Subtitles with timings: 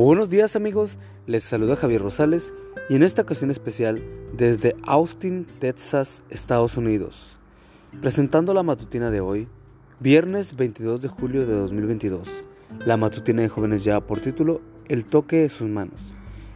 [0.00, 0.96] Buenos días amigos,
[1.26, 2.52] les saluda Javier Rosales
[2.88, 4.00] y en esta ocasión especial
[4.32, 7.34] desde Austin, Texas, Estados Unidos,
[8.00, 9.48] presentando la matutina de hoy,
[9.98, 12.28] viernes 22 de julio de 2022.
[12.86, 15.98] La matutina de jóvenes ya por título El toque de sus manos.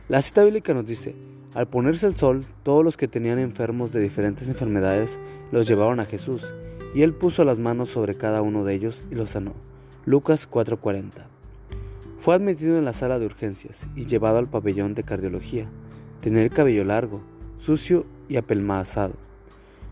[0.08, 1.16] La cita bíblica nos dice,
[1.54, 5.18] al ponerse el sol, todos los que tenían enfermos de diferentes enfermedades
[5.50, 6.46] los llevaron a Jesús,
[6.94, 9.52] y él puso las manos sobre cada uno de ellos y los sanó.
[10.06, 11.31] Lucas 4:40.
[12.22, 15.66] Fue admitido en la sala de urgencias y llevado al pabellón de cardiología.
[16.20, 17.20] Tenía el cabello largo,
[17.58, 19.14] sucio y apelmazado.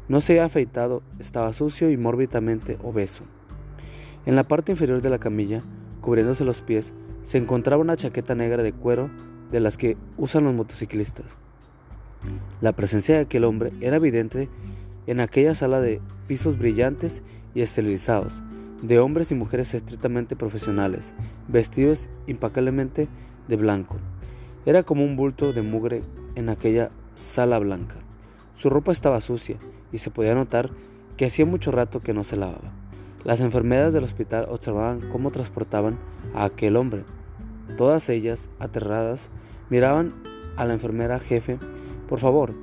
[0.08, 3.24] No se había afeitado, estaba sucio y mórbidamente obeso.
[4.26, 5.64] En la parte inferior de la camilla,
[6.02, 6.92] cubriéndose los pies,
[7.24, 9.10] se encontraba una chaqueta negra de cuero
[9.50, 11.26] de las que usan los motociclistas.
[12.60, 14.48] La presencia de aquel hombre era evidente
[15.08, 17.22] en aquella sala de pisos brillantes
[17.56, 18.40] y esterilizados,
[18.82, 21.12] de hombres y mujeres estrictamente profesionales,
[21.48, 23.08] vestidos impecablemente
[23.48, 23.96] de blanco.
[24.66, 26.02] Era como un bulto de mugre
[26.34, 27.96] en aquella sala blanca.
[28.56, 29.56] Su ropa estaba sucia
[29.92, 30.70] y se podía notar
[31.16, 32.70] que hacía mucho rato que no se lavaba.
[33.24, 35.98] Las enfermeras del hospital observaban cómo transportaban
[36.34, 37.04] a aquel hombre.
[37.76, 39.28] Todas ellas, aterradas,
[39.68, 40.14] miraban
[40.56, 41.58] a la enfermera jefe,
[42.08, 42.54] por favor,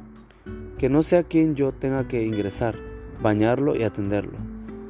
[0.80, 2.76] que no sea quien yo tenga que ingresar,
[3.22, 4.34] bañarlo y atenderlo.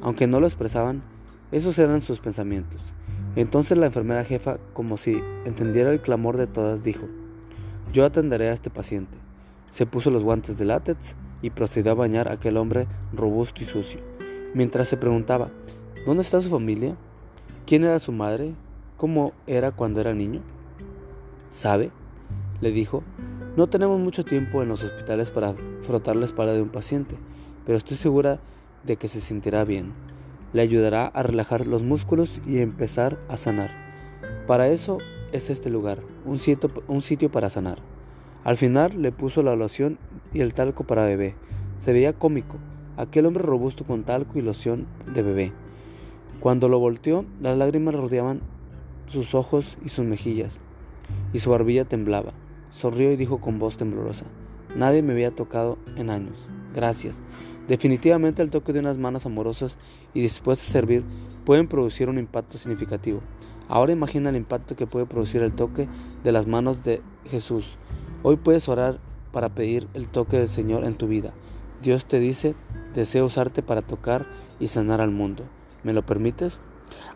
[0.02, 1.02] Aunque no lo expresaban,
[1.50, 2.80] esos eran sus pensamientos.
[3.36, 7.06] Entonces la enfermera jefa, como si entendiera el clamor de todas, dijo,
[7.92, 9.16] yo atenderé a este paciente.
[9.70, 13.66] Se puso los guantes de látex y procedió a bañar a aquel hombre robusto y
[13.66, 14.00] sucio,
[14.54, 15.48] mientras se preguntaba,
[16.04, 16.94] ¿dónde está su familia?
[17.66, 18.52] ¿Quién era su madre?
[18.96, 20.40] ¿Cómo era cuando era niño?
[21.48, 21.90] ¿Sabe?
[22.60, 23.02] Le dijo,
[23.56, 25.54] no tenemos mucho tiempo en los hospitales para
[25.86, 27.14] frotar la espalda de un paciente,
[27.64, 28.38] pero estoy segura
[28.84, 29.92] de que se sentirá bien
[30.52, 33.70] le ayudará a relajar los músculos y empezar a sanar.
[34.46, 34.98] Para eso
[35.32, 37.78] es este lugar, un sitio, para sanar.
[38.44, 39.98] Al final le puso la loción
[40.32, 41.34] y el talco para bebé.
[41.84, 42.56] Se veía cómico,
[42.96, 45.52] aquel hombre robusto con talco y loción de bebé.
[46.40, 48.40] Cuando lo volteó, las lágrimas rodeaban
[49.06, 50.58] sus ojos y sus mejillas,
[51.32, 52.32] y su barbilla temblaba.
[52.70, 54.24] Sonrió y dijo con voz temblorosa,
[54.76, 56.36] Nadie me había tocado en años.
[56.74, 57.20] Gracias.
[57.68, 59.76] Definitivamente el toque de unas manos amorosas
[60.14, 61.04] y dispuestas a servir
[61.44, 63.20] pueden producir un impacto significativo.
[63.68, 65.86] Ahora imagina el impacto que puede producir el toque
[66.24, 67.76] de las manos de Jesús.
[68.22, 68.98] Hoy puedes orar
[69.32, 71.34] para pedir el toque del Señor en tu vida.
[71.82, 72.54] Dios te dice,
[72.94, 74.24] deseo usarte para tocar
[74.58, 75.44] y sanar al mundo.
[75.84, 76.60] ¿Me lo permites?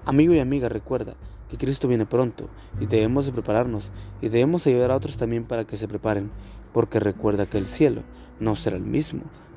[0.04, 1.14] Amigo y amiga, recuerda
[1.50, 5.64] que Cristo viene pronto y debemos de prepararnos y debemos ayudar a otros también para
[5.64, 6.30] que se preparen,
[6.74, 8.02] porque recuerda que el cielo
[8.38, 9.22] no será el mismo